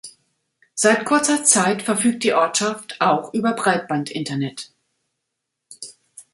Seit 0.73 1.05
kurzer 1.05 1.43
Zeit 1.43 1.83
verfügt 1.83 2.23
die 2.23 2.33
Ortschaft 2.33 2.99
auch 2.99 3.35
über 3.35 3.53
Breitbandinternet. 3.53 4.71